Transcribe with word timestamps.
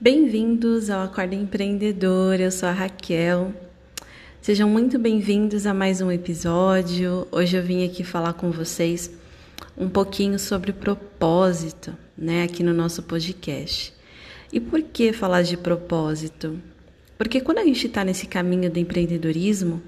Bem-vindos 0.00 0.90
ao 0.90 1.02
Acorda 1.02 1.34
Empreendedor, 1.34 2.38
eu 2.38 2.52
sou 2.52 2.68
a 2.68 2.72
Raquel. 2.72 3.52
Sejam 4.40 4.68
muito 4.68 4.96
bem-vindos 4.96 5.66
a 5.66 5.74
mais 5.74 6.00
um 6.00 6.08
episódio. 6.08 7.26
Hoje 7.32 7.56
eu 7.56 7.64
vim 7.64 7.84
aqui 7.84 8.04
falar 8.04 8.34
com 8.34 8.52
vocês 8.52 9.10
um 9.76 9.88
pouquinho 9.88 10.38
sobre 10.38 10.72
propósito, 10.72 11.96
né, 12.16 12.44
aqui 12.44 12.62
no 12.62 12.72
nosso 12.72 13.02
podcast. 13.02 13.92
E 14.52 14.60
por 14.60 14.80
que 14.82 15.12
falar 15.12 15.42
de 15.42 15.56
propósito? 15.56 16.60
Porque 17.18 17.40
quando 17.40 17.58
a 17.58 17.64
gente 17.64 17.88
está 17.88 18.04
nesse 18.04 18.28
caminho 18.28 18.70
do 18.70 18.78
empreendedorismo, 18.78 19.82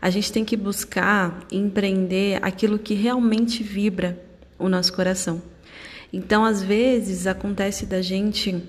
a 0.00 0.10
gente 0.10 0.32
tem 0.32 0.44
que 0.44 0.56
buscar 0.56 1.44
empreender 1.50 2.38
aquilo 2.40 2.78
que 2.78 2.94
realmente 2.94 3.64
vibra 3.64 4.16
o 4.56 4.68
nosso 4.68 4.92
coração. 4.92 5.42
Então, 6.12 6.44
às 6.44 6.62
vezes, 6.62 7.26
acontece 7.26 7.84
da 7.84 8.00
gente 8.00 8.62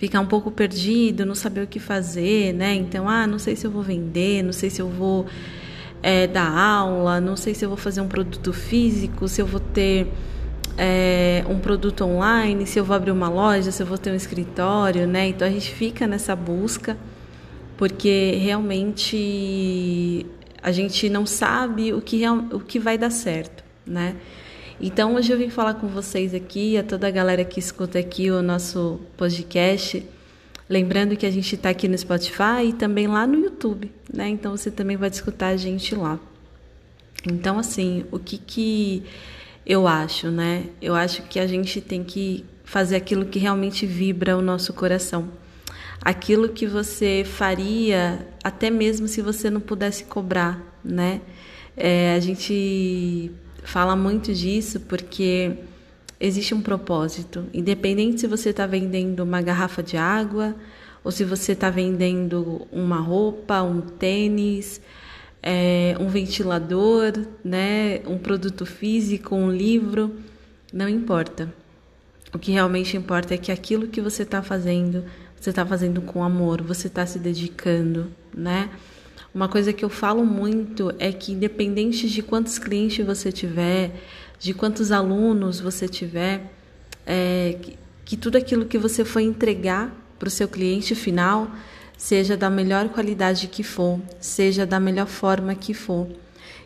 ficar 0.00 0.18
um 0.18 0.26
pouco 0.26 0.50
perdido, 0.50 1.26
não 1.26 1.34
saber 1.34 1.60
o 1.60 1.66
que 1.66 1.78
fazer, 1.78 2.54
né? 2.54 2.74
Então, 2.74 3.06
ah, 3.06 3.26
não 3.26 3.38
sei 3.38 3.54
se 3.54 3.66
eu 3.66 3.70
vou 3.70 3.82
vender, 3.82 4.42
não 4.42 4.52
sei 4.52 4.70
se 4.70 4.80
eu 4.80 4.88
vou 4.88 5.26
é, 6.02 6.26
dar 6.26 6.50
aula, 6.50 7.20
não 7.20 7.36
sei 7.36 7.52
se 7.52 7.66
eu 7.66 7.68
vou 7.68 7.76
fazer 7.76 8.00
um 8.00 8.08
produto 8.08 8.50
físico, 8.50 9.28
se 9.28 9.42
eu 9.42 9.46
vou 9.46 9.60
ter 9.60 10.10
é, 10.78 11.44
um 11.46 11.58
produto 11.58 12.02
online, 12.02 12.66
se 12.66 12.78
eu 12.78 12.84
vou 12.84 12.96
abrir 12.96 13.10
uma 13.10 13.28
loja, 13.28 13.70
se 13.70 13.82
eu 13.82 13.86
vou 13.86 13.98
ter 13.98 14.10
um 14.10 14.14
escritório, 14.14 15.06
né? 15.06 15.28
Então 15.28 15.46
a 15.46 15.50
gente 15.50 15.70
fica 15.70 16.06
nessa 16.06 16.34
busca 16.34 16.96
porque 17.76 18.38
realmente 18.42 20.24
a 20.62 20.72
gente 20.72 21.10
não 21.10 21.26
sabe 21.26 21.92
o 21.92 22.00
que, 22.00 22.26
o 22.26 22.60
que 22.60 22.78
vai 22.78 22.96
dar 22.96 23.10
certo, 23.10 23.62
né? 23.86 24.16
Então 24.82 25.14
hoje 25.14 25.30
eu 25.30 25.36
vim 25.36 25.50
falar 25.50 25.74
com 25.74 25.88
vocês 25.88 26.32
aqui, 26.32 26.78
a 26.78 26.82
toda 26.82 27.06
a 27.06 27.10
galera 27.10 27.44
que 27.44 27.60
escuta 27.60 27.98
aqui 27.98 28.30
o 28.30 28.40
nosso 28.40 28.98
podcast, 29.14 30.02
lembrando 30.70 31.18
que 31.18 31.26
a 31.26 31.30
gente 31.30 31.54
está 31.54 31.68
aqui 31.68 31.86
no 31.86 31.98
Spotify 31.98 32.64
e 32.70 32.72
também 32.72 33.06
lá 33.06 33.26
no 33.26 33.38
YouTube, 33.38 33.92
né? 34.10 34.30
Então 34.30 34.56
você 34.56 34.70
também 34.70 34.96
vai 34.96 35.10
escutar 35.10 35.48
a 35.48 35.56
gente 35.58 35.94
lá. 35.94 36.18
Então 37.30 37.58
assim, 37.58 38.06
o 38.10 38.18
que 38.18 38.38
que 38.38 39.02
eu 39.66 39.86
acho, 39.86 40.30
né? 40.30 40.64
Eu 40.80 40.94
acho 40.94 41.24
que 41.24 41.38
a 41.38 41.46
gente 41.46 41.82
tem 41.82 42.02
que 42.02 42.42
fazer 42.64 42.96
aquilo 42.96 43.26
que 43.26 43.38
realmente 43.38 43.84
vibra 43.84 44.34
o 44.34 44.40
nosso 44.40 44.72
coração. 44.72 45.28
Aquilo 46.00 46.48
que 46.48 46.66
você 46.66 47.22
faria 47.26 48.26
até 48.42 48.70
mesmo 48.70 49.06
se 49.06 49.20
você 49.20 49.50
não 49.50 49.60
pudesse 49.60 50.04
cobrar, 50.04 50.58
né? 50.82 51.20
É, 51.76 52.14
a 52.14 52.20
gente 52.20 53.30
fala 53.62 53.94
muito 53.96 54.32
disso 54.32 54.80
porque 54.80 55.52
existe 56.18 56.54
um 56.54 56.60
propósito. 56.60 57.46
Independente 57.52 58.20
se 58.20 58.26
você 58.26 58.50
está 58.50 58.66
vendendo 58.66 59.20
uma 59.20 59.40
garrafa 59.40 59.82
de 59.82 59.96
água 59.96 60.54
ou 61.02 61.10
se 61.10 61.24
você 61.24 61.52
está 61.52 61.70
vendendo 61.70 62.66
uma 62.70 63.00
roupa, 63.00 63.62
um 63.62 63.80
tênis, 63.80 64.80
é, 65.42 65.96
um 65.98 66.08
ventilador, 66.08 67.12
né, 67.42 68.00
um 68.06 68.18
produto 68.18 68.66
físico, 68.66 69.34
um 69.34 69.50
livro, 69.50 70.14
não 70.72 70.88
importa. 70.88 71.52
O 72.32 72.38
que 72.38 72.52
realmente 72.52 72.96
importa 72.96 73.34
é 73.34 73.38
que 73.38 73.50
aquilo 73.50 73.88
que 73.88 74.00
você 74.00 74.22
está 74.22 74.42
fazendo, 74.42 75.04
você 75.40 75.50
está 75.50 75.64
fazendo 75.66 76.00
com 76.02 76.22
amor, 76.22 76.62
você 76.62 76.86
está 76.86 77.04
se 77.06 77.18
dedicando, 77.18 78.08
né? 78.32 78.70
Uma 79.34 79.48
coisa 79.48 79.72
que 79.72 79.84
eu 79.84 79.88
falo 79.88 80.24
muito 80.24 80.92
é 80.98 81.12
que, 81.12 81.32
independente 81.32 82.08
de 82.08 82.22
quantos 82.22 82.58
clientes 82.58 83.04
você 83.04 83.30
tiver, 83.30 83.92
de 84.38 84.52
quantos 84.52 84.90
alunos 84.90 85.60
você 85.60 85.86
tiver, 85.86 86.52
é, 87.06 87.56
que, 87.62 87.78
que 88.04 88.16
tudo 88.16 88.36
aquilo 88.36 88.64
que 88.64 88.76
você 88.76 89.04
for 89.04 89.20
entregar 89.20 89.94
para 90.18 90.26
o 90.26 90.30
seu 90.30 90.48
cliente 90.48 90.94
final 90.94 91.50
seja 91.96 92.36
da 92.36 92.50
melhor 92.50 92.88
qualidade 92.88 93.46
que 93.46 93.62
for, 93.62 94.00
seja 94.20 94.66
da 94.66 94.80
melhor 94.80 95.06
forma 95.06 95.54
que 95.54 95.74
for. 95.74 96.08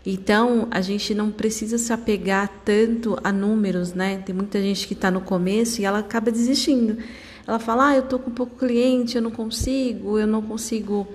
Então, 0.06 0.68
a 0.70 0.80
gente 0.80 1.14
não 1.14 1.30
precisa 1.30 1.76
se 1.76 1.92
apegar 1.92 2.48
tanto 2.64 3.18
a 3.24 3.32
números, 3.32 3.94
né? 3.94 4.22
Tem 4.24 4.34
muita 4.34 4.60
gente 4.60 4.86
que 4.86 4.94
está 4.94 5.10
no 5.10 5.20
começo 5.20 5.80
e 5.80 5.84
ela 5.84 5.98
acaba 5.98 6.30
desistindo. 6.30 6.98
Ela 7.46 7.58
fala: 7.58 7.88
ah, 7.88 7.96
eu 7.96 8.04
estou 8.04 8.18
com 8.18 8.30
pouco 8.30 8.56
cliente, 8.56 9.16
eu 9.16 9.22
não 9.22 9.30
consigo, 9.30 10.18
eu 10.18 10.26
não 10.26 10.42
consigo 10.42 11.06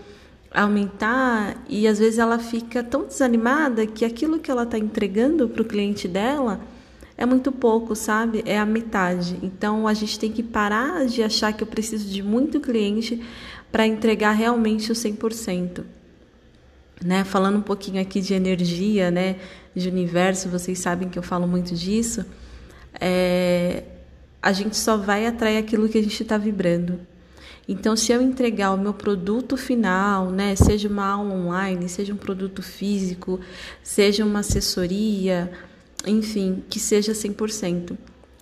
aumentar 0.52 1.64
e 1.68 1.88
às 1.88 2.00
vezes 2.00 2.18
ela 2.18 2.40
fica 2.40 2.84
tão 2.84 3.06
desanimada 3.06 3.86
que 3.86 4.04
aquilo 4.04 4.40
que 4.40 4.50
ela 4.50 4.64
está 4.64 4.78
entregando 4.78 5.48
para 5.48 5.62
o 5.62 5.66
cliente 5.66 6.08
dela 6.08 6.60
é 7.16 7.26
muito 7.26 7.52
pouco, 7.52 7.96
sabe? 7.96 8.42
É 8.46 8.58
a 8.58 8.66
metade. 8.66 9.38
Então 9.44 9.88
a 9.88 9.94
gente 9.94 10.18
tem 10.18 10.32
que 10.32 10.42
parar 10.42 11.06
de 11.06 11.22
achar 11.22 11.52
que 11.54 11.62
eu 11.62 11.68
preciso 11.68 12.09
de 12.09 12.24
muito 12.24 12.59
cliente 12.59 13.22
para 13.72 13.86
entregar 13.86 14.32
realmente 14.32 14.92
o 14.92 14.96
100%. 14.96 15.84
Né? 17.04 17.24
Falando 17.24 17.58
um 17.58 17.62
pouquinho 17.62 18.02
aqui 18.02 18.22
de 18.22 18.34
energia, 18.34 19.12
né? 19.12 19.36
de 19.76 19.88
universo, 19.88 20.50
vocês 20.50 20.80
sabem 20.80 21.09
que 21.09 21.20
eu 21.20 21.24
falo 21.24 21.48
muito 21.48 21.76
disso. 21.76 22.26
É... 23.00 23.84
A 24.42 24.54
gente 24.54 24.78
só 24.78 24.96
vai 24.96 25.26
atrair 25.26 25.58
aquilo 25.58 25.90
que 25.90 25.98
a 25.98 26.02
gente 26.02 26.24
está 26.24 26.38
vibrando. 26.38 27.00
Então, 27.72 27.96
se 27.96 28.12
eu 28.12 28.19
entregar 28.19 28.74
o 28.74 28.78
meu 28.80 28.96
produto 28.96 29.56
final, 29.56 30.31
né, 30.31 30.56
seja 30.56 30.90
uma 30.90 31.06
aula 31.06 31.35
online, 31.35 31.88
seja 31.88 32.12
um 32.12 32.18
produto 32.18 32.63
físico, 32.63 33.40
seja 33.84 34.25
uma 34.25 34.40
assessoria, 34.40 35.52
enfim, 36.03 36.63
que 36.68 36.79
seja 36.79 37.12
100%. 37.12 37.96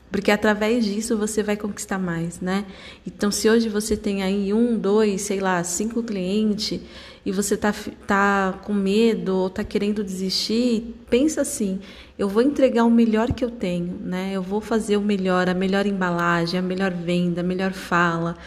Porque 0.10 0.32
através 0.32 0.86
disso 0.86 1.18
você 1.18 1.44
vai 1.44 1.58
conquistar 1.58 2.00
mais, 2.00 2.40
né? 2.40 2.66
Então, 3.06 3.30
se 3.30 3.50
hoje 3.50 3.68
você 3.68 3.98
tem 3.98 4.24
aí 4.24 4.54
um, 4.54 4.80
dois, 4.80 5.24
sei 5.24 5.42
lá, 5.42 5.62
cinco 5.62 6.02
clientes 6.02 6.80
e 7.26 7.32
você 7.34 7.58
tá, 7.58 7.76
tá 8.08 8.58
com 8.64 8.74
medo 8.74 9.36
ou 9.36 9.50
tá 9.50 9.62
querendo 9.66 10.06
desistir, 10.06 10.96
pensa 11.10 11.42
assim: 11.42 11.82
eu 12.18 12.30
vou 12.30 12.42
entregar 12.42 12.86
o 12.86 12.90
melhor 12.90 13.34
que 13.34 13.44
eu 13.44 13.52
tenho, 13.52 14.00
né? 14.02 14.32
Eu 14.32 14.42
vou 14.42 14.62
fazer 14.62 14.96
o 14.96 15.02
melhor, 15.02 15.50
a 15.50 15.54
melhor 15.54 15.86
embalagem, 15.86 16.58
a 16.58 16.64
melhor 16.64 16.94
venda, 16.94 17.42
a 17.42 17.44
melhor 17.44 17.74
fala 17.74 18.38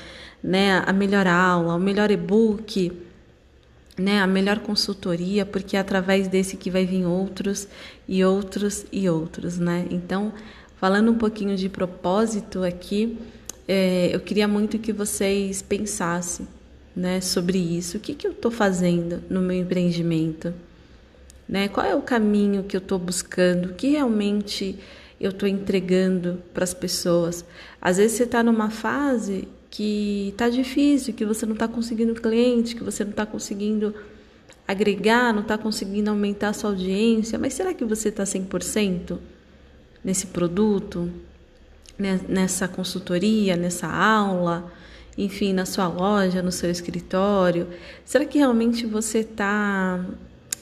né, 0.42 0.82
a 0.86 0.92
melhor 0.92 1.26
aula, 1.26 1.74
o 1.74 1.78
melhor 1.78 2.10
e-book, 2.10 2.92
né, 3.98 4.20
a 4.20 4.26
melhor 4.26 4.60
consultoria, 4.60 5.44
porque 5.44 5.76
é 5.76 5.80
através 5.80 6.28
desse 6.28 6.56
que 6.56 6.70
vai 6.70 6.86
vir 6.86 7.04
outros 7.04 7.68
e 8.08 8.24
outros 8.24 8.86
e 8.90 9.08
outros, 9.08 9.58
né? 9.58 9.86
Então, 9.90 10.32
falando 10.76 11.10
um 11.10 11.18
pouquinho 11.18 11.56
de 11.56 11.68
propósito 11.68 12.64
aqui, 12.64 13.18
é, 13.68 14.10
eu 14.12 14.20
queria 14.20 14.48
muito 14.48 14.78
que 14.78 14.92
vocês 14.92 15.62
pensassem, 15.62 16.48
né, 16.96 17.20
sobre 17.20 17.58
isso. 17.58 17.98
O 17.98 18.00
que 18.00 18.14
que 18.14 18.26
eu 18.26 18.32
estou 18.32 18.50
fazendo 18.50 19.22
no 19.28 19.40
meu 19.40 19.56
empreendimento? 19.56 20.52
Né? 21.48 21.68
Qual 21.68 21.84
é 21.84 21.94
o 21.94 22.02
caminho 22.02 22.64
que 22.64 22.76
eu 22.76 22.80
estou 22.80 22.98
buscando? 22.98 23.70
O 23.70 23.74
que 23.74 23.90
realmente 23.90 24.78
eu 25.20 25.30
estou 25.30 25.48
entregando 25.48 26.40
para 26.54 26.64
as 26.64 26.72
pessoas? 26.72 27.44
Às 27.80 27.96
vezes 27.96 28.16
você 28.16 28.22
está 28.22 28.42
numa 28.42 28.70
fase 28.70 29.48
que 29.70 30.30
está 30.30 30.48
difícil, 30.48 31.14
que 31.14 31.24
você 31.24 31.46
não 31.46 31.52
está 31.52 31.68
conseguindo 31.68 32.14
cliente, 32.14 32.74
que 32.74 32.82
você 32.82 33.04
não 33.04 33.12
está 33.12 33.24
conseguindo 33.24 33.94
agregar, 34.66 35.32
não 35.32 35.42
está 35.42 35.56
conseguindo 35.56 36.10
aumentar 36.10 36.48
a 36.48 36.52
sua 36.52 36.70
audiência, 36.70 37.38
mas 37.38 37.54
será 37.54 37.72
que 37.72 37.84
você 37.84 38.08
está 38.08 38.24
100% 38.24 39.18
nesse 40.02 40.26
produto, 40.26 41.10
né, 41.96 42.20
nessa 42.28 42.66
consultoria, 42.66 43.56
nessa 43.56 43.86
aula, 43.86 44.72
enfim, 45.16 45.52
na 45.52 45.64
sua 45.64 45.86
loja, 45.86 46.42
no 46.42 46.50
seu 46.50 46.70
escritório? 46.70 47.68
Será 48.04 48.24
que 48.24 48.38
realmente 48.38 48.86
você 48.86 49.18
está 49.18 50.04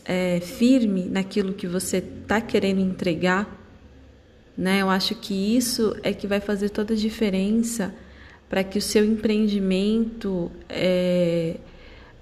é, 0.05 0.41
firme 0.41 1.05
naquilo 1.05 1.55
que 1.55 1.67
você 1.67 1.99
está 1.99 2.43
querendo 2.43 2.81
entregar? 2.81 3.57
Né? 4.57 4.83
Eu 4.83 4.91
acho 4.91 5.15
que 5.15 5.57
isso 5.57 5.97
é 6.03 6.13
que 6.13 6.27
vai 6.27 6.41
fazer 6.41 6.69
toda 6.71 6.93
a 6.93 6.97
diferença 6.97 7.95
para 8.49 8.65
que 8.65 8.79
o 8.79 8.83
seu 8.83 9.05
empreendimento, 9.05 10.51
é, 10.69 11.57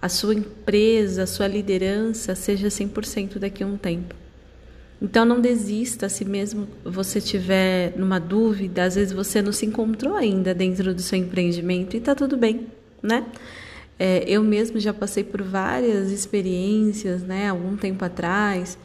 a 0.00 0.08
sua 0.08 0.34
empresa, 0.34 1.22
a 1.22 1.26
sua 1.26 1.46
liderança 1.46 2.34
seja 2.34 2.68
100% 2.68 3.38
daqui 3.38 3.62
a 3.62 3.66
um 3.66 3.76
tempo. 3.76 4.14
Então 5.00 5.24
não 5.24 5.40
desista 5.40 6.08
se 6.08 6.24
mesmo 6.24 6.66
você 6.84 7.20
tiver 7.20 7.92
numa 7.96 8.18
dúvida, 8.18 8.84
às 8.84 8.94
vezes 8.94 9.12
você 9.12 9.42
não 9.42 9.52
se 9.52 9.66
encontrou 9.66 10.16
ainda 10.16 10.54
dentro 10.54 10.94
do 10.94 11.02
seu 11.02 11.18
empreendimento 11.18 11.94
e 11.94 11.98
está 11.98 12.14
tudo 12.14 12.36
bem, 12.36 12.66
né? 13.02 13.26
É, 13.98 14.24
eu 14.26 14.42
mesmo 14.42 14.78
já 14.78 14.92
passei 14.92 15.24
por 15.24 15.42
várias 15.42 16.10
experiências, 16.10 17.22
né, 17.22 17.48
algum 17.48 17.76
tempo 17.76 18.04
atrás, 18.04 18.78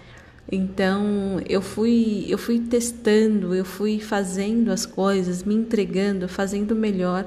então 0.51 1.41
eu 1.47 1.61
fui 1.61 2.25
eu 2.29 2.37
fui 2.37 2.59
testando, 2.59 3.55
eu 3.55 3.65
fui 3.65 3.99
fazendo 3.99 4.71
as 4.71 4.85
coisas, 4.85 5.43
me 5.43 5.55
entregando, 5.55 6.27
fazendo 6.27 6.75
melhor 6.75 7.25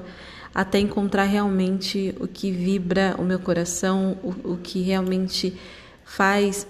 até 0.53 0.79
encontrar 0.79 1.25
realmente 1.25 2.15
o 2.19 2.27
que 2.27 2.51
vibra 2.51 3.15
o 3.17 3.23
meu 3.23 3.39
coração, 3.39 4.17
o, 4.23 4.53
o 4.53 4.57
que 4.57 4.81
realmente 4.81 5.53
faz 6.05 6.67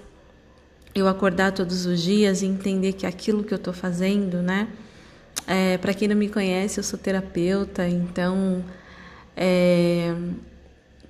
eu 0.96 1.07
acordar 1.07 1.52
todos 1.52 1.86
os 1.86 2.02
dias 2.02 2.42
e 2.42 2.46
entender 2.46 2.94
que 2.94 3.06
aquilo 3.06 3.44
que 3.44 3.54
eu 3.54 3.57
estou 3.57 3.74
fazendo, 3.74 4.42
né? 4.42 4.68
É, 5.48 5.78
Para 5.78 5.94
quem 5.94 6.07
não 6.07 6.16
me 6.16 6.30
conhece, 6.30 6.80
eu 6.80 6.84
sou 6.84 6.98
terapeuta, 7.00 7.88
então 7.88 8.63
É, 9.38 10.16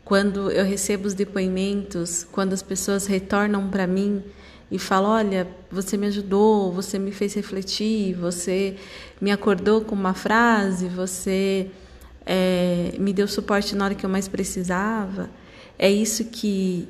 quando 0.03 0.51
eu 0.51 0.65
recebo 0.65 1.07
os 1.07 1.13
depoimentos, 1.13 2.25
quando 2.31 2.53
as 2.53 2.61
pessoas 2.63 3.07
retornam 3.07 3.69
para 3.69 3.87
mim 3.87 4.23
e 4.69 4.79
falam: 4.79 5.11
Olha, 5.11 5.47
você 5.71 5.97
me 5.97 6.07
ajudou, 6.07 6.71
você 6.71 6.97
me 6.97 7.11
fez 7.11 7.33
refletir, 7.33 8.13
você 8.15 8.75
me 9.21 9.31
acordou 9.31 9.81
com 9.81 9.95
uma 9.95 10.13
frase, 10.13 10.87
você 10.87 11.69
é, 12.25 12.93
me 12.99 13.13
deu 13.13 13.27
suporte 13.27 13.75
na 13.75 13.85
hora 13.85 13.95
que 13.95 14.05
eu 14.05 14.09
mais 14.09 14.27
precisava. 14.27 15.29
É 15.77 15.89
isso 15.89 16.25
que, 16.25 16.87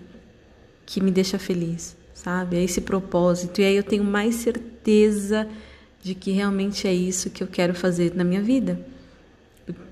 que 0.85 1.01
me 1.01 1.11
deixa 1.11 1.37
feliz, 1.37 1.97
sabe? 2.13 2.57
É 2.57 2.63
esse 2.63 2.81
propósito. 2.81 3.59
E 3.61 3.65
aí 3.65 3.75
eu 3.75 3.83
tenho 3.83 4.03
mais 4.03 4.35
certeza 4.35 5.47
de 6.01 6.13
que 6.13 6.31
realmente 6.31 6.87
é 6.87 6.93
isso 6.93 7.29
que 7.29 7.41
eu 7.41 7.47
quero 7.47 7.73
fazer 7.73 8.13
na 8.15 8.23
minha 8.23 8.41
vida. 8.41 8.79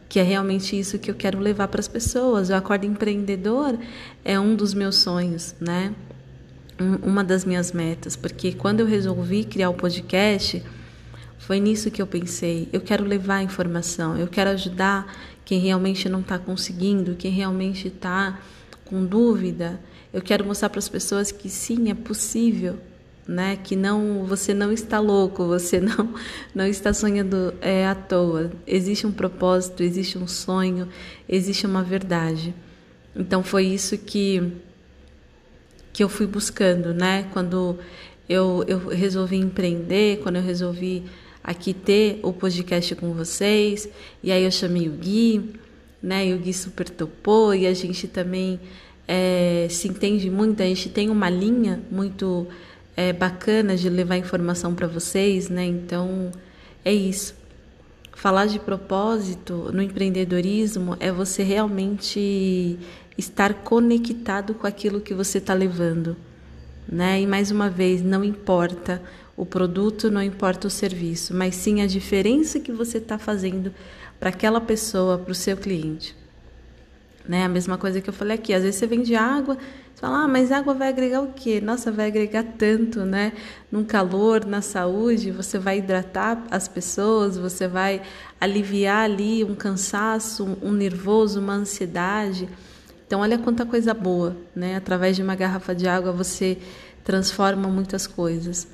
Que 0.07 0.19
é 0.19 0.23
realmente 0.23 0.79
isso 0.79 0.99
que 0.99 1.09
eu 1.09 1.15
quero 1.15 1.39
levar 1.39 1.67
para 1.67 1.79
as 1.79 1.87
pessoas. 1.87 2.49
O 2.49 2.53
Acordo 2.53 2.85
Empreendedor 2.85 3.77
é 4.23 4.39
um 4.39 4.55
dos 4.55 4.75
meus 4.75 4.97
sonhos, 4.97 5.55
né? 5.59 5.93
Uma 6.79 7.23
das 7.23 7.45
minhas 7.45 7.71
metas, 7.71 8.15
porque 8.15 8.53
quando 8.53 8.79
eu 8.79 8.85
resolvi 8.85 9.43
criar 9.43 9.69
o 9.69 9.73
podcast, 9.73 10.63
foi 11.37 11.59
nisso 11.59 11.91
que 11.91 12.01
eu 12.01 12.07
pensei. 12.07 12.69
Eu 12.71 12.81
quero 12.81 13.03
levar 13.03 13.43
informação, 13.43 14.17
eu 14.17 14.27
quero 14.27 14.49
ajudar 14.51 15.13
quem 15.45 15.59
realmente 15.59 16.07
não 16.07 16.21
está 16.21 16.39
conseguindo, 16.39 17.15
quem 17.15 17.31
realmente 17.31 17.89
está 17.89 18.39
com 18.85 19.05
dúvida. 19.05 19.79
Eu 20.13 20.21
quero 20.21 20.45
mostrar 20.45 20.69
para 20.69 20.79
as 20.79 20.87
pessoas 20.87 21.31
que 21.31 21.49
sim, 21.49 21.89
é 21.89 21.93
possível, 21.93 22.79
né? 23.27 23.57
Que 23.57 23.75
não, 23.75 24.25
você 24.25 24.53
não 24.53 24.71
está 24.71 24.99
louco, 24.99 25.45
você 25.45 25.79
não 25.81 26.13
não 26.55 26.65
está 26.65 26.93
sonhando 26.93 27.53
é, 27.61 27.85
à 27.87 27.95
toa. 27.95 28.51
Existe 28.65 29.05
um 29.05 29.11
propósito, 29.11 29.83
existe 29.83 30.17
um 30.17 30.27
sonho, 30.27 30.87
existe 31.27 31.65
uma 31.65 31.83
verdade. 31.83 32.53
Então 33.15 33.43
foi 33.43 33.65
isso 33.65 33.97
que 33.97 34.53
que 35.93 36.03
eu 36.03 36.09
fui 36.09 36.25
buscando, 36.25 36.93
né? 36.93 37.27
Quando 37.31 37.77
eu, 38.27 38.65
eu 38.67 38.87
resolvi 38.89 39.37
empreender, 39.37 40.19
quando 40.23 40.37
eu 40.37 40.41
resolvi 40.41 41.03
aqui 41.43 41.73
ter 41.73 42.19
o 42.23 42.33
podcast 42.33 42.95
com 42.95 43.13
vocês, 43.13 43.87
e 44.23 44.31
aí 44.31 44.43
eu 44.43 44.51
chamei 44.51 44.89
o 44.89 44.93
Gui, 44.93 45.51
né? 46.01 46.27
E 46.27 46.33
o 46.33 46.39
Gui 46.39 46.53
super 46.53 46.89
topou, 46.89 47.53
e 47.53 47.67
a 47.67 47.73
gente 47.73 48.07
também 48.07 48.59
é, 49.07 49.67
se 49.69 49.87
entende 49.87 50.29
muito, 50.29 50.63
a 50.63 50.65
gente 50.65 50.89
tem 50.89 51.09
uma 51.09 51.29
linha 51.29 51.81
muito 51.91 52.47
é, 52.97 53.13
bacana 53.13 53.75
de 53.75 53.89
levar 53.89 54.17
informação 54.17 54.73
para 54.73 54.87
vocês, 54.87 55.47
né? 55.49 55.65
Então 55.65 56.31
é 56.83 56.91
isso. 56.91 57.35
Falar 58.13 58.45
de 58.45 58.59
propósito 58.59 59.71
no 59.73 59.81
empreendedorismo 59.81 60.95
é 60.99 61.11
você 61.11 61.43
realmente 61.43 62.77
estar 63.17 63.53
conectado 63.53 64.53
com 64.53 64.67
aquilo 64.67 65.01
que 65.01 65.13
você 65.13 65.37
está 65.37 65.53
levando. 65.53 66.15
Né? 66.87 67.21
E 67.21 67.27
mais 67.27 67.51
uma 67.51 67.69
vez, 67.69 68.01
não 68.01 68.23
importa 68.23 69.01
o 69.35 69.45
produto, 69.45 70.11
não 70.11 70.21
importa 70.21 70.67
o 70.67 70.69
serviço, 70.69 71.33
mas 71.33 71.55
sim 71.55 71.81
a 71.81 71.87
diferença 71.87 72.59
que 72.59 72.71
você 72.71 72.97
está 72.97 73.17
fazendo 73.17 73.73
para 74.19 74.29
aquela 74.29 74.61
pessoa, 74.61 75.17
para 75.17 75.31
o 75.31 75.35
seu 75.35 75.57
cliente. 75.57 76.15
Né? 77.27 77.43
A 77.43 77.49
mesma 77.49 77.77
coisa 77.77 78.01
que 78.01 78.09
eu 78.09 78.13
falei 78.13 78.35
aqui, 78.35 78.53
às 78.53 78.63
vezes 78.63 78.79
você 78.79 78.87
vende 78.87 79.15
água, 79.15 79.57
você 79.93 80.01
fala, 80.01 80.23
ah, 80.23 80.27
mas 80.27 80.51
água 80.51 80.73
vai 80.73 80.89
agregar 80.89 81.21
o 81.21 81.31
quê? 81.33 81.61
Nossa, 81.61 81.91
vai 81.91 82.07
agregar 82.07 82.43
tanto, 82.57 83.05
né? 83.05 83.31
Num 83.71 83.83
calor, 83.83 84.45
na 84.45 84.61
saúde, 84.61 85.31
você 85.31 85.57
vai 85.57 85.77
hidratar 85.77 86.43
as 86.51 86.67
pessoas, 86.67 87.37
você 87.37 87.67
vai 87.67 88.01
aliviar 88.41 89.05
ali 89.05 89.43
um 89.43 89.55
cansaço, 89.55 90.57
um 90.61 90.71
nervoso, 90.71 91.39
uma 91.39 91.53
ansiedade. 91.53 92.49
Então, 93.13 93.21
olha 93.21 93.37
quanta 93.37 93.63
coisa 93.63 93.93
boa, 93.93 94.35
né? 94.55 94.75
Através 94.75 95.15
de 95.15 95.21
uma 95.21 95.35
garrafa 95.35 95.75
de 95.75 95.87
água 95.87 96.11
você 96.11 96.57
transforma 97.03 97.69
muitas 97.69 98.07
coisas, 98.07 98.67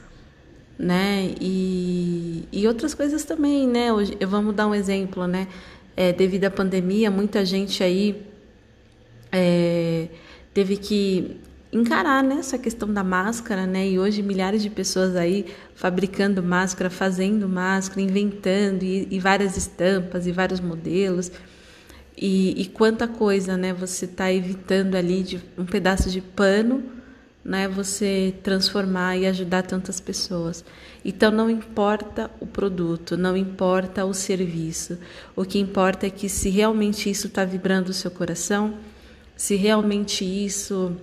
né? 0.77 1.35
E, 1.41 2.47
e 2.49 2.65
outras 2.65 2.93
coisas 2.93 3.25
também, 3.25 3.67
né? 3.67 3.91
Hoje, 3.91 4.17
vamos 4.25 4.55
dar 4.55 4.67
um 4.67 4.73
exemplo, 4.73 5.27
né? 5.27 5.49
É, 5.93 6.13
devido 6.13 6.45
à 6.45 6.49
pandemia, 6.49 7.11
muita 7.11 7.43
gente 7.43 7.83
aí 7.83 8.25
é, 9.29 10.07
teve 10.53 10.77
que 10.77 11.35
encarar 11.69 12.23
né, 12.23 12.35
essa 12.35 12.57
questão 12.57 12.93
da 12.93 13.03
máscara, 13.03 13.67
né? 13.67 13.89
E 13.89 13.99
hoje 13.99 14.21
milhares 14.21 14.63
de 14.63 14.69
pessoas 14.69 15.17
aí 15.17 15.47
fabricando 15.75 16.41
máscara, 16.41 16.89
fazendo 16.89 17.45
máscara, 17.49 17.99
inventando 17.99 18.83
e, 18.83 19.05
e 19.11 19.19
várias 19.19 19.57
estampas 19.57 20.25
e 20.27 20.31
vários 20.31 20.61
modelos. 20.61 21.29
E, 22.21 22.61
e 22.61 22.65
quanta 22.65 23.07
coisa, 23.07 23.55
né? 23.55 23.71
Você 23.71 24.03
está 24.03 24.31
evitando 24.31 24.95
ali 24.95 25.23
de 25.23 25.41
um 25.57 25.65
pedaço 25.65 26.09
de 26.09 26.19
pano, 26.19 26.83
né? 27.45 27.65
Você 27.69 28.35
transformar 28.43 29.15
e 29.15 29.25
ajudar 29.25 29.63
tantas 29.63 30.01
pessoas. 30.01 30.65
Então 31.05 31.31
não 31.31 31.49
importa 31.49 32.29
o 32.41 32.45
produto, 32.45 33.15
não 33.15 33.37
importa 33.37 34.03
o 34.03 34.13
serviço. 34.13 34.97
O 35.33 35.45
que 35.45 35.59
importa 35.59 36.07
é 36.07 36.09
que 36.09 36.27
se 36.27 36.49
realmente 36.49 37.09
isso 37.09 37.27
está 37.27 37.45
vibrando 37.45 37.87
o 37.87 37.93
seu 37.93 38.11
coração, 38.11 38.73
se 39.37 39.55
realmente 39.55 40.25
isso 40.25 40.97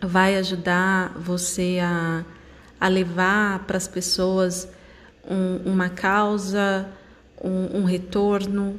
vai 0.00 0.36
ajudar 0.36 1.14
você 1.18 1.80
a, 1.82 2.24
a 2.80 2.86
levar 2.86 3.64
para 3.66 3.76
as 3.76 3.88
pessoas 3.88 4.68
um, 5.28 5.72
uma 5.72 5.88
causa, 5.88 6.88
um, 7.42 7.80
um 7.80 7.84
retorno, 7.84 8.78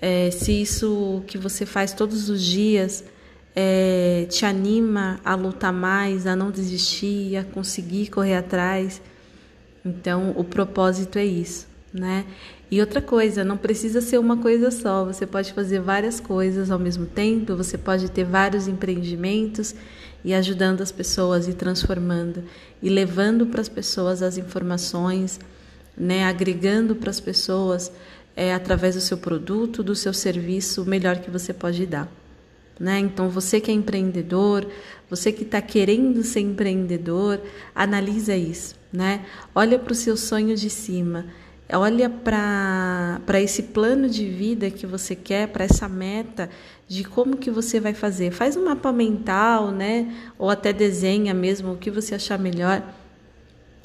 é, 0.00 0.30
se 0.30 0.52
isso 0.62 1.22
que 1.26 1.38
você 1.38 1.64
faz 1.64 1.92
todos 1.92 2.28
os 2.28 2.42
dias 2.42 3.04
é, 3.54 4.26
te 4.28 4.44
anima 4.44 5.18
a 5.24 5.34
lutar 5.34 5.72
mais, 5.72 6.26
a 6.26 6.36
não 6.36 6.50
desistir, 6.50 7.36
a 7.36 7.44
conseguir 7.44 8.08
correr 8.08 8.36
atrás. 8.36 9.00
Então, 9.84 10.34
o 10.36 10.44
propósito 10.44 11.18
é 11.18 11.24
isso, 11.24 11.66
né? 11.92 12.26
E 12.70 12.80
outra 12.80 13.00
coisa, 13.00 13.44
não 13.44 13.56
precisa 13.56 14.00
ser 14.00 14.18
uma 14.18 14.36
coisa 14.36 14.70
só, 14.72 15.04
você 15.04 15.24
pode 15.24 15.52
fazer 15.52 15.80
várias 15.80 16.18
coisas 16.18 16.70
ao 16.70 16.78
mesmo 16.78 17.06
tempo, 17.06 17.56
você 17.56 17.78
pode 17.78 18.10
ter 18.10 18.24
vários 18.24 18.66
empreendimentos 18.66 19.74
e 20.24 20.34
ajudando 20.34 20.80
as 20.80 20.90
pessoas 20.90 21.46
e 21.46 21.54
transformando 21.54 22.42
e 22.82 22.88
levando 22.88 23.46
para 23.46 23.60
as 23.60 23.68
pessoas 23.68 24.20
as 24.20 24.36
informações, 24.36 25.38
né, 25.96 26.24
agregando 26.24 26.96
para 26.96 27.08
as 27.08 27.20
pessoas 27.20 27.92
é, 28.36 28.52
através 28.52 28.94
do 28.94 29.00
seu 29.00 29.16
produto, 29.16 29.82
do 29.82 29.96
seu 29.96 30.12
serviço, 30.12 30.82
o 30.82 30.86
melhor 30.86 31.16
que 31.16 31.30
você 31.30 31.54
pode 31.54 31.86
dar. 31.86 32.06
Né? 32.78 32.98
Então, 32.98 33.30
você 33.30 33.58
que 33.58 33.70
é 33.70 33.74
empreendedor, 33.74 34.66
você 35.08 35.32
que 35.32 35.42
está 35.42 35.62
querendo 35.62 36.22
ser 36.22 36.40
empreendedor, 36.40 37.40
analisa 37.74 38.36
isso. 38.36 38.74
Né? 38.92 39.24
Olha 39.54 39.78
para 39.78 39.92
o 39.92 39.96
seu 39.96 40.16
sonho 40.16 40.54
de 40.54 40.68
cima, 40.68 41.24
olha 41.72 42.10
para 42.10 43.40
esse 43.40 43.62
plano 43.62 44.08
de 44.08 44.28
vida 44.28 44.70
que 44.70 44.86
você 44.86 45.16
quer, 45.16 45.48
para 45.48 45.64
essa 45.64 45.88
meta 45.88 46.50
de 46.86 47.02
como 47.02 47.38
que 47.38 47.50
você 47.50 47.80
vai 47.80 47.94
fazer. 47.94 48.30
Faz 48.30 48.56
um 48.56 48.66
mapa 48.66 48.92
mental, 48.92 49.70
né? 49.70 50.14
ou 50.38 50.50
até 50.50 50.74
desenha 50.74 51.32
mesmo 51.32 51.72
o 51.72 51.76
que 51.78 51.90
você 51.90 52.14
achar 52.14 52.38
melhor 52.38 52.82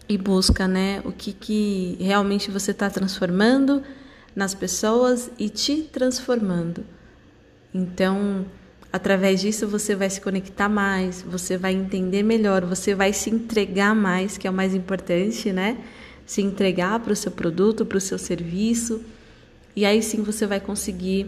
e 0.09 0.17
busca 0.17 0.67
né? 0.67 1.01
o 1.05 1.11
que, 1.13 1.31
que 1.31 1.95
realmente 2.01 2.51
você 2.51 2.71
está 2.71 2.89
transformando 2.89 3.81
nas 4.35 4.53
pessoas 4.53 5.29
e 5.37 5.49
te 5.49 5.83
transformando. 5.83 6.85
Então, 7.73 8.45
através 8.91 9.41
disso 9.41 9.67
você 9.67 9.95
vai 9.95 10.09
se 10.09 10.19
conectar 10.19 10.69
mais, 10.69 11.21
você 11.21 11.57
vai 11.57 11.73
entender 11.73 12.23
melhor, 12.23 12.65
você 12.65 12.93
vai 12.93 13.13
se 13.13 13.29
entregar 13.29 13.95
mais, 13.95 14.37
que 14.37 14.47
é 14.47 14.49
o 14.49 14.53
mais 14.53 14.73
importante, 14.75 15.51
né? 15.51 15.77
Se 16.25 16.41
entregar 16.41 16.99
para 16.99 17.13
o 17.13 17.15
seu 17.15 17.31
produto, 17.31 17.85
para 17.85 17.97
o 17.97 18.01
seu 18.01 18.17
serviço, 18.17 19.01
e 19.75 19.85
aí 19.85 20.01
sim 20.01 20.21
você 20.21 20.45
vai 20.45 20.59
conseguir 20.59 21.27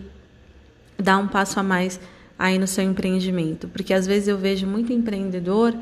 dar 0.97 1.17
um 1.17 1.27
passo 1.27 1.59
a 1.59 1.63
mais 1.63 1.99
aí 2.37 2.57
no 2.57 2.67
seu 2.67 2.83
empreendimento, 2.83 3.67
porque 3.67 3.93
às 3.93 4.05
vezes 4.05 4.27
eu 4.27 4.37
vejo 4.37 4.67
muito 4.67 4.91
empreendedor 4.91 5.73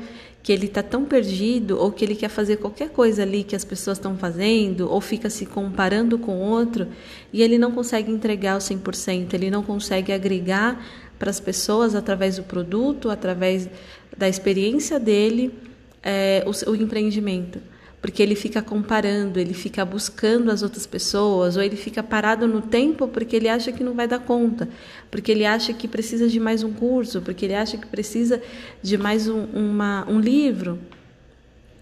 que 0.42 0.52
ele 0.52 0.66
está 0.66 0.82
tão 0.82 1.04
perdido 1.04 1.78
ou 1.78 1.92
que 1.92 2.04
ele 2.04 2.16
quer 2.16 2.28
fazer 2.28 2.56
qualquer 2.56 2.90
coisa 2.90 3.22
ali 3.22 3.44
que 3.44 3.54
as 3.54 3.64
pessoas 3.64 3.98
estão 3.98 4.16
fazendo 4.18 4.90
ou 4.90 5.00
fica 5.00 5.30
se 5.30 5.46
comparando 5.46 6.18
com 6.18 6.38
outro 6.38 6.88
e 7.32 7.42
ele 7.42 7.58
não 7.58 7.70
consegue 7.70 8.10
entregar 8.10 8.56
o 8.56 8.58
100%, 8.58 9.34
ele 9.34 9.50
não 9.50 9.62
consegue 9.62 10.12
agregar 10.12 10.84
para 11.18 11.30
as 11.30 11.38
pessoas 11.38 11.94
através 11.94 12.36
do 12.36 12.42
produto, 12.42 13.08
através 13.08 13.68
da 14.16 14.28
experiência 14.28 14.98
dele, 14.98 15.54
é, 16.02 16.44
o, 16.44 16.70
o 16.70 16.74
empreendimento 16.74 17.60
porque 18.02 18.20
ele 18.20 18.34
fica 18.34 18.60
comparando, 18.60 19.38
ele 19.38 19.54
fica 19.54 19.84
buscando 19.84 20.50
as 20.50 20.60
outras 20.60 20.84
pessoas, 20.84 21.56
ou 21.56 21.62
ele 21.62 21.76
fica 21.76 22.02
parado 22.02 22.48
no 22.48 22.60
tempo 22.60 23.06
porque 23.06 23.36
ele 23.36 23.48
acha 23.48 23.70
que 23.70 23.84
não 23.84 23.94
vai 23.94 24.08
dar 24.08 24.18
conta, 24.18 24.68
porque 25.08 25.30
ele 25.30 25.46
acha 25.46 25.72
que 25.72 25.86
precisa 25.86 26.28
de 26.28 26.40
mais 26.40 26.64
um 26.64 26.72
curso, 26.72 27.22
porque 27.22 27.44
ele 27.44 27.54
acha 27.54 27.78
que 27.78 27.86
precisa 27.86 28.42
de 28.82 28.98
mais 28.98 29.28
um, 29.28 29.44
uma, 29.54 30.04
um 30.10 30.18
livro. 30.18 30.80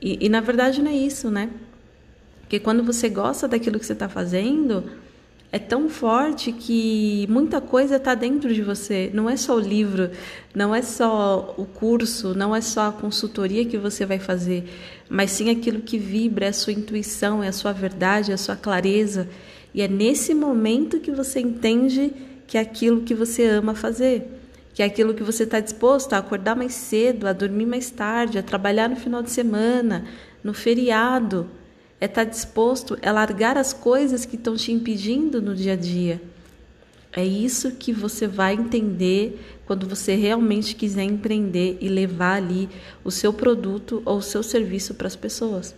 E, 0.00 0.26
e 0.26 0.28
na 0.28 0.42
verdade 0.42 0.82
não 0.82 0.90
é 0.90 0.94
isso, 0.94 1.30
né? 1.30 1.48
Porque 2.42 2.60
quando 2.60 2.84
você 2.84 3.08
gosta 3.08 3.48
daquilo 3.48 3.78
que 3.78 3.86
você 3.86 3.94
está 3.94 4.08
fazendo, 4.08 4.84
é 5.52 5.58
tão 5.58 5.88
forte 5.88 6.52
que 6.52 7.26
muita 7.28 7.60
coisa 7.60 7.96
está 7.96 8.14
dentro 8.14 8.54
de 8.54 8.62
você. 8.62 9.10
Não 9.12 9.28
é 9.28 9.36
só 9.36 9.56
o 9.56 9.60
livro, 9.60 10.10
não 10.54 10.72
é 10.72 10.80
só 10.80 11.54
o 11.58 11.64
curso, 11.64 12.34
não 12.34 12.54
é 12.54 12.60
só 12.60 12.88
a 12.88 12.92
consultoria 12.92 13.64
que 13.64 13.76
você 13.76 14.06
vai 14.06 14.20
fazer, 14.20 14.64
mas 15.08 15.32
sim 15.32 15.50
aquilo 15.50 15.80
que 15.80 15.98
vibra, 15.98 16.46
é 16.46 16.48
a 16.50 16.52
sua 16.52 16.72
intuição, 16.72 17.42
é 17.42 17.48
a 17.48 17.52
sua 17.52 17.72
verdade, 17.72 18.30
é 18.30 18.34
a 18.34 18.38
sua 18.38 18.54
clareza. 18.54 19.28
E 19.74 19.82
é 19.82 19.88
nesse 19.88 20.34
momento 20.34 21.00
que 21.00 21.10
você 21.10 21.40
entende 21.40 22.12
que 22.46 22.56
é 22.56 22.60
aquilo 22.60 23.00
que 23.02 23.14
você 23.14 23.46
ama 23.46 23.74
fazer, 23.74 24.28
que 24.72 24.82
é 24.84 24.86
aquilo 24.86 25.14
que 25.14 25.22
você 25.22 25.42
está 25.42 25.58
disposto 25.58 26.12
a 26.12 26.18
acordar 26.18 26.54
mais 26.54 26.74
cedo, 26.74 27.26
a 27.26 27.32
dormir 27.32 27.66
mais 27.66 27.90
tarde, 27.90 28.38
a 28.38 28.42
trabalhar 28.42 28.88
no 28.88 28.96
final 28.96 29.22
de 29.22 29.30
semana, 29.30 30.04
no 30.44 30.54
feriado 30.54 31.48
é 32.00 32.06
estar 32.06 32.24
tá 32.24 32.30
disposto 32.30 32.98
a 33.02 33.12
largar 33.12 33.58
as 33.58 33.72
coisas 33.72 34.24
que 34.24 34.36
estão 34.36 34.56
te 34.56 34.72
impedindo 34.72 35.42
no 35.42 35.54
dia 35.54 35.74
a 35.74 35.76
dia. 35.76 36.20
É 37.12 37.24
isso 37.24 37.72
que 37.72 37.92
você 37.92 38.26
vai 38.26 38.54
entender 38.54 39.40
quando 39.66 39.86
você 39.86 40.14
realmente 40.14 40.76
quiser 40.76 41.02
empreender 41.02 41.76
e 41.80 41.88
levar 41.88 42.36
ali 42.36 42.68
o 43.04 43.10
seu 43.10 43.32
produto 43.32 44.00
ou 44.04 44.18
o 44.18 44.22
seu 44.22 44.42
serviço 44.42 44.94
para 44.94 45.08
as 45.08 45.16
pessoas. 45.16 45.74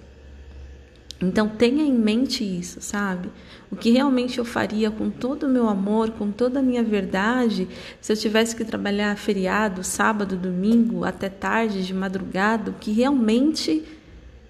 Então 1.20 1.48
tenha 1.48 1.84
em 1.84 1.92
mente 1.92 2.44
isso, 2.44 2.80
sabe? 2.80 3.30
O 3.70 3.76
que 3.76 3.90
realmente 3.90 4.38
eu 4.38 4.44
faria 4.44 4.90
com 4.90 5.08
todo 5.08 5.44
o 5.44 5.48
meu 5.48 5.68
amor, 5.68 6.10
com 6.10 6.30
toda 6.30 6.58
a 6.58 6.62
minha 6.62 6.82
verdade, 6.82 7.68
se 8.00 8.12
eu 8.12 8.16
tivesse 8.16 8.54
que 8.54 8.64
trabalhar 8.64 9.16
feriado, 9.16 9.84
sábado, 9.84 10.36
domingo, 10.36 11.04
até 11.04 11.28
tarde, 11.28 11.86
de 11.86 11.94
madrugada, 11.94 12.72
o 12.72 12.74
que 12.74 12.90
realmente 12.90 13.84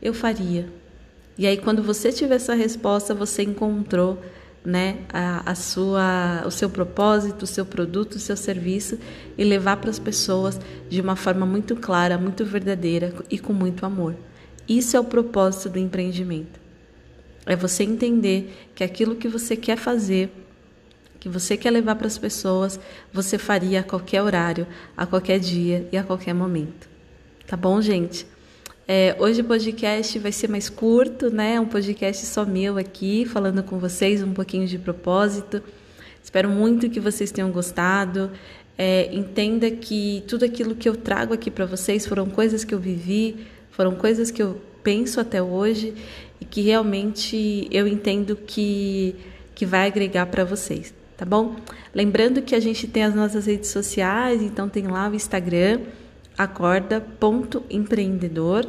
eu 0.00 0.14
faria? 0.14 0.81
E 1.36 1.46
aí, 1.46 1.56
quando 1.56 1.82
você 1.82 2.12
tiver 2.12 2.36
essa 2.36 2.54
resposta, 2.54 3.14
você 3.14 3.42
encontrou 3.42 4.20
né, 4.64 4.98
a, 5.12 5.50
a, 5.50 5.54
sua, 5.54 6.44
o 6.46 6.50
seu 6.50 6.70
propósito, 6.70 7.42
o 7.42 7.46
seu 7.46 7.66
produto, 7.66 8.14
o 8.14 8.20
seu 8.20 8.36
serviço 8.36 8.98
e 9.36 9.42
levar 9.42 9.76
para 9.78 9.90
as 9.90 9.98
pessoas 9.98 10.60
de 10.88 11.00
uma 11.00 11.16
forma 11.16 11.44
muito 11.44 11.74
clara, 11.74 12.18
muito 12.18 12.44
verdadeira 12.44 13.12
e 13.30 13.38
com 13.38 13.52
muito 13.52 13.84
amor. 13.84 14.14
Isso 14.68 14.96
é 14.96 15.00
o 15.00 15.04
propósito 15.04 15.70
do 15.70 15.78
empreendimento. 15.78 16.60
É 17.44 17.56
você 17.56 17.82
entender 17.82 18.70
que 18.74 18.84
aquilo 18.84 19.16
que 19.16 19.26
você 19.26 19.56
quer 19.56 19.76
fazer, 19.76 20.30
que 21.18 21.28
você 21.28 21.56
quer 21.56 21.70
levar 21.70 21.96
para 21.96 22.06
as 22.06 22.18
pessoas, 22.18 22.78
você 23.12 23.36
faria 23.36 23.80
a 23.80 23.82
qualquer 23.82 24.22
horário, 24.22 24.66
a 24.96 25.04
qualquer 25.06 25.40
dia 25.40 25.88
e 25.90 25.96
a 25.96 26.04
qualquer 26.04 26.34
momento. 26.34 26.88
Tá 27.46 27.56
bom, 27.56 27.80
gente? 27.80 28.26
É, 28.86 29.14
hoje 29.18 29.42
o 29.42 29.44
podcast 29.44 30.18
vai 30.18 30.32
ser 30.32 30.48
mais 30.48 30.68
curto, 30.68 31.30
né? 31.30 31.60
Um 31.60 31.66
podcast 31.66 32.26
só 32.26 32.44
meu 32.44 32.76
aqui, 32.76 33.24
falando 33.24 33.62
com 33.62 33.78
vocês 33.78 34.22
um 34.22 34.32
pouquinho 34.32 34.66
de 34.66 34.76
propósito. 34.76 35.62
Espero 36.22 36.48
muito 36.48 36.90
que 36.90 36.98
vocês 36.98 37.30
tenham 37.30 37.50
gostado. 37.52 38.30
É, 38.76 39.08
entenda 39.14 39.70
que 39.70 40.24
tudo 40.26 40.44
aquilo 40.44 40.74
que 40.74 40.88
eu 40.88 40.96
trago 40.96 41.32
aqui 41.32 41.50
para 41.50 41.64
vocês 41.64 42.06
foram 42.06 42.28
coisas 42.28 42.64
que 42.64 42.74
eu 42.74 42.78
vivi, 42.80 43.46
foram 43.70 43.94
coisas 43.94 44.32
que 44.32 44.42
eu 44.42 44.60
penso 44.82 45.20
até 45.20 45.40
hoje 45.40 45.94
e 46.40 46.44
que 46.44 46.60
realmente 46.60 47.68
eu 47.70 47.86
entendo 47.86 48.34
que, 48.34 49.14
que 49.54 49.64
vai 49.64 49.86
agregar 49.86 50.26
para 50.26 50.44
vocês, 50.44 50.92
tá 51.16 51.24
bom? 51.24 51.54
Lembrando 51.94 52.42
que 52.42 52.54
a 52.54 52.60
gente 52.60 52.88
tem 52.88 53.04
as 53.04 53.14
nossas 53.14 53.46
redes 53.46 53.70
sociais, 53.70 54.42
então 54.42 54.68
tem 54.68 54.88
lá 54.88 55.08
o 55.08 55.14
Instagram 55.14 55.80
acorda.empreendedor. 56.36 58.66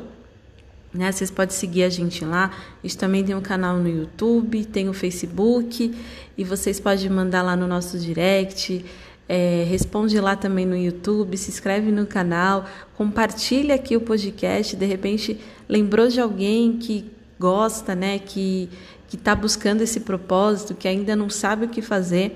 Né? 0.93 1.12
Vocês 1.12 1.32
podem 1.32 1.55
seguir 1.55 1.84
a 1.84 1.89
gente 1.89 2.24
lá. 2.24 2.51
A 2.84 2.88
gente 2.88 2.98
também 2.98 3.24
tem 3.24 3.36
um 3.36 3.41
canal 3.41 3.77
no 3.77 3.89
YouTube, 3.89 4.63
tem 4.65 4.88
o 4.89 4.93
Facebook 4.93 5.91
e 6.38 6.43
vocês 6.43 6.79
podem 6.79 7.10
mandar 7.10 7.41
lá 7.41 7.55
no 7.55 7.67
nosso 7.67 7.98
direct. 7.98 8.86
É, 9.27 9.65
responde 9.67 10.20
lá 10.20 10.36
também 10.36 10.65
no 10.65 10.75
YouTube, 10.75 11.38
se 11.38 11.50
inscreve 11.50 11.91
no 11.91 12.05
canal, 12.05 12.65
compartilha 12.96 13.74
aqui 13.75 13.96
o 13.96 14.01
podcast. 14.01 14.75
De 14.75 14.86
repente, 14.86 15.39
lembrou 15.67 16.10
de 16.10 16.20
alguém 16.20 16.77
que 16.77 17.10
gosta, 17.39 17.96
né? 17.96 18.20
Que 18.20 18.70
que 19.13 19.17
está 19.17 19.36
buscando 19.36 19.84
esse 19.84 20.00
propósito, 20.00 20.74
que 20.74 20.88
ainda 20.88 21.15
não 21.15 21.29
sabe 21.29 21.67
o 21.67 21.70
que 21.70 21.84
fazer 21.84 22.36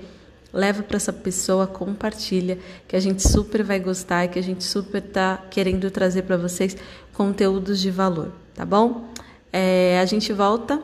leva 0.52 0.82
para 0.82 0.96
essa 0.96 1.12
pessoa, 1.12 1.66
compartilha, 1.66 2.58
que 2.86 2.96
a 2.96 3.00
gente 3.00 3.26
super 3.26 3.62
vai 3.62 3.78
gostar 3.78 4.24
e 4.24 4.28
que 4.28 4.38
a 4.38 4.42
gente 4.42 4.64
super 4.64 5.02
tá 5.02 5.42
querendo 5.50 5.90
trazer 5.90 6.22
para 6.22 6.36
vocês 6.36 6.76
conteúdos 7.12 7.80
de 7.80 7.90
valor, 7.90 8.32
tá 8.54 8.64
bom? 8.64 9.08
É, 9.52 9.98
a 10.00 10.04
gente 10.04 10.32
volta 10.32 10.80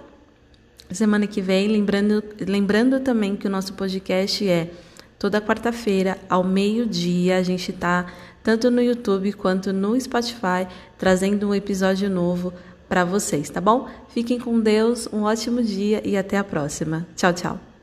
semana 0.93 1.27
que 1.27 1.41
vem, 1.41 1.69
lembrando, 1.69 2.23
lembrando 2.47 3.01
também 3.01 3.37
que 3.37 3.47
o 3.47 3.51
nosso 3.51 3.73
podcast 3.75 4.49
é 4.49 4.71
toda 5.19 5.41
quarta-feira 5.41 6.19
ao 6.29 6.45
meio-dia, 6.45 7.39
a 7.39 7.43
gente 7.43 7.73
tá 7.73 8.07
tanto 8.43 8.71
no 8.71 8.83
YouTube 8.83 9.33
quanto 9.33 9.73
no 9.73 9.99
Spotify 9.99 10.67
trazendo 10.99 11.49
um 11.49 11.55
episódio 11.55 12.11
novo 12.11 12.53
para 12.89 13.05
vocês, 13.05 13.49
tá 13.49 13.61
bom? 13.61 13.89
Fiquem 14.09 14.39
com 14.39 14.61
Deus, 14.61 15.09
um 15.13 15.23
ótimo 15.23 15.63
dia 15.63 16.07
e 16.07 16.17
até 16.17 16.37
a 16.37 16.45
próxima. 16.45 17.07
Tchau, 17.17 17.33
tchau. 17.33 17.74